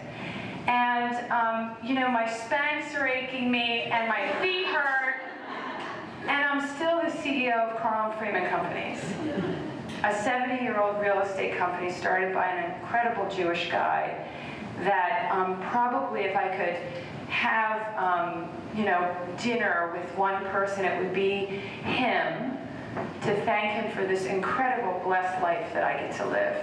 And, 0.68 1.30
um, 1.32 1.76
you 1.82 1.94
know, 1.94 2.08
my 2.08 2.24
Spanx 2.24 2.94
are 2.96 3.08
aching 3.08 3.50
me, 3.50 3.82
and 3.82 4.08
my 4.08 4.30
feet 4.40 4.66
hurt, 4.66 5.16
and 6.26 6.44
I'm 6.44 6.68
still 6.76 7.00
the 7.02 7.10
CEO 7.10 7.70
of 7.70 7.80
Carl 7.80 8.12
Freeman 8.18 8.48
Companies, 8.48 8.98
a 10.02 10.12
70-year-old 10.12 11.00
real 11.00 11.20
estate 11.20 11.56
company 11.56 11.90
started 11.92 12.34
by 12.34 12.46
an 12.46 12.80
incredible 12.80 13.28
Jewish 13.34 13.70
guy 13.70 14.26
that 14.80 15.30
um, 15.32 15.60
probably 15.62 16.22
if 16.22 16.36
I 16.36 16.48
could 16.48 16.76
have, 17.30 17.96
um, 17.96 18.48
you 18.76 18.84
know, 18.84 19.14
dinner 19.40 19.94
with 19.96 20.16
one 20.16 20.44
person, 20.46 20.84
it 20.84 21.02
would 21.02 21.14
be 21.14 21.46
him 21.46 22.58
to 23.22 23.44
thank 23.44 23.72
him 23.72 23.92
for 23.92 24.06
this 24.06 24.24
incredible 24.24 25.00
blessed 25.04 25.40
life 25.42 25.72
that 25.72 25.84
I 25.84 25.94
get 25.94 26.16
to 26.16 26.26
live. 26.26 26.56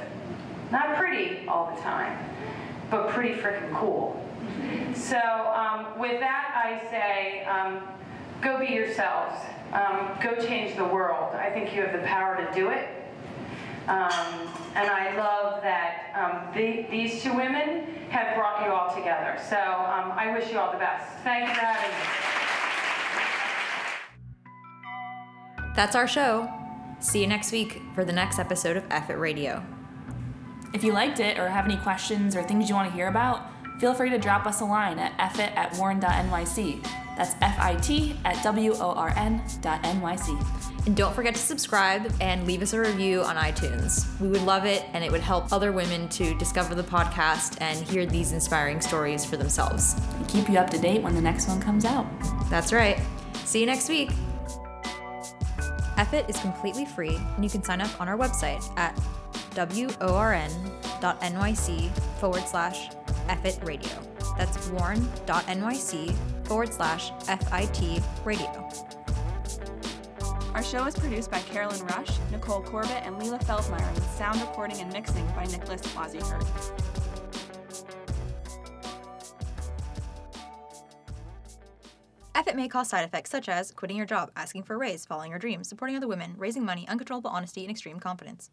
Not 0.71 0.97
pretty 0.97 1.47
all 1.47 1.73
the 1.73 1.81
time, 1.81 2.17
but 2.91 3.09
pretty 3.09 3.35
freaking 3.35 3.73
cool. 3.73 4.23
So 4.93 5.17
um, 5.17 5.97
with 5.97 6.19
that, 6.19 6.51
I 6.55 6.89
say, 6.89 7.43
um, 7.45 7.81
go 8.41 8.59
be 8.59 8.67
yourselves. 8.67 9.35
Um, 9.73 10.17
go 10.21 10.35
change 10.35 10.75
the 10.77 10.85
world. 10.85 11.35
I 11.35 11.49
think 11.49 11.75
you 11.75 11.81
have 11.81 11.91
the 11.91 12.05
power 12.07 12.37
to 12.37 12.53
do 12.53 12.69
it. 12.69 12.87
Um, 13.87 14.49
and 14.75 14.89
I 14.89 15.15
love 15.15 15.61
that 15.63 16.11
um, 16.13 16.53
the, 16.53 16.85
these 16.91 17.23
two 17.23 17.33
women 17.33 17.85
have 18.09 18.35
brought 18.35 18.65
you 18.65 18.71
all 18.71 18.93
together. 18.93 19.39
So 19.49 19.55
um, 19.55 20.11
I 20.11 20.31
wish 20.37 20.51
you 20.51 20.59
all 20.59 20.71
the 20.71 20.77
best. 20.77 21.09
Thank 21.23 21.47
you 21.47 21.55
for 21.55 21.61
having 21.61 21.91
me. 21.91 22.05
That's 25.75 25.95
our 25.95 26.07
show. 26.07 26.51
See 26.99 27.21
you 27.21 27.27
next 27.27 27.51
week 27.51 27.81
for 27.93 28.03
the 28.03 28.11
next 28.11 28.39
episode 28.39 28.75
of 28.75 28.83
F 28.89 29.09
It 29.09 29.15
Radio. 29.15 29.63
If 30.73 30.83
you 30.83 30.91
liked 30.91 31.19
it 31.19 31.37
or 31.37 31.47
have 31.47 31.65
any 31.65 31.77
questions 31.77 32.35
or 32.35 32.43
things 32.43 32.67
you 32.67 32.75
want 32.75 32.89
to 32.89 32.95
hear 32.95 33.07
about, 33.07 33.41
feel 33.79 33.93
free 33.93 34.09
to 34.09 34.17
drop 34.17 34.45
us 34.45 34.59
a 34.59 34.65
line 34.65 34.99
at 34.99 35.35
fit 35.35 35.51
at 35.55 35.77
worn.nyc. 35.77 37.06
That's 37.17 37.35
F-I-T 37.41 38.15
at 38.25 38.43
W-O-R-N 38.43 39.41
dot 39.61 39.79
N-Y-C. 39.83 40.37
And 40.85 40.95
don't 40.95 41.15
forget 41.15 41.33
to 41.33 41.41
subscribe 41.41 42.13
and 42.21 42.45
leave 42.45 42.61
us 42.61 42.73
a 42.73 42.79
review 42.79 43.23
on 43.23 43.35
iTunes. 43.35 44.07
We 44.21 44.27
would 44.27 44.43
love 44.43 44.65
it, 44.65 44.85
and 44.93 45.03
it 45.03 45.11
would 45.11 45.21
help 45.21 45.51
other 45.51 45.71
women 45.71 46.07
to 46.09 46.33
discover 46.37 46.75
the 46.75 46.83
podcast 46.83 47.57
and 47.59 47.85
hear 47.87 48.05
these 48.05 48.31
inspiring 48.33 48.79
stories 48.79 49.25
for 49.25 49.35
themselves. 49.35 49.99
And 50.15 50.27
keep 50.29 50.47
you 50.47 50.59
up 50.59 50.69
to 50.69 50.77
date 50.77 51.01
when 51.01 51.15
the 51.15 51.21
next 51.21 51.47
one 51.47 51.59
comes 51.59 51.85
out. 51.85 52.05
That's 52.49 52.71
right. 52.71 52.99
See 53.45 53.59
you 53.59 53.65
next 53.65 53.89
week. 53.89 54.11
F 55.97 56.13
It 56.13 56.29
is 56.29 56.39
completely 56.39 56.85
free, 56.85 57.17
and 57.35 57.43
you 57.43 57.49
can 57.49 57.63
sign 57.63 57.81
up 57.81 57.99
on 57.99 58.07
our 58.07 58.15
website 58.15 58.63
at 58.77 58.95
worn.nyc 59.99 60.39
forward 62.19 62.47
slash 62.47 62.89
FIT 63.41 63.59
radio. 63.63 63.89
That's 64.37 64.69
worn.nyc 64.69 66.15
forward 66.47 66.73
slash 66.73 67.11
FIT 67.25 68.01
radio. 68.25 68.69
Our 70.53 70.63
show 70.63 70.85
is 70.85 70.95
produced 70.95 71.29
by 71.29 71.39
Carolyn 71.41 71.85
Rush, 71.85 72.17
Nicole 72.31 72.63
Corbett, 72.63 73.03
and 73.05 73.15
Leela 73.17 73.39
Feldmeyer, 73.43 73.93
with 73.93 74.09
sound 74.17 74.41
recording 74.41 74.79
and 74.79 74.91
mixing 74.91 75.23
by 75.35 75.45
Nicholas 75.45 75.81
Plazihurt. 75.81 76.47
F 82.33 82.47
It 82.47 82.55
may 82.55 82.67
cause 82.67 82.89
side 82.89 83.03
effects 83.03 83.29
such 83.29 83.49
as 83.49 83.71
quitting 83.71 83.97
your 83.97 84.05
job, 84.05 84.31
asking 84.35 84.63
for 84.63 84.73
a 84.73 84.77
raise, 84.77 85.05
following 85.05 85.29
your 85.29 85.39
dreams, 85.39 85.67
supporting 85.67 85.95
other 85.95 86.07
women, 86.07 86.33
raising 86.37 86.63
money, 86.63 86.87
uncontrollable 86.87 87.29
honesty, 87.29 87.61
and 87.61 87.69
extreme 87.69 87.99
confidence. 87.99 88.49